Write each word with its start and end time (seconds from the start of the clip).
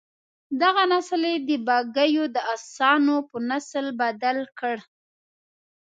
دغه 0.61 0.83
نسل 0.93 1.21
یې 1.31 1.37
د 1.47 1.49
بګیو 1.67 2.25
د 2.35 2.37
اسانو 2.55 3.15
په 3.29 3.37
نسل 3.49 3.85
بدل 4.01 4.37
کړ. 4.59 4.77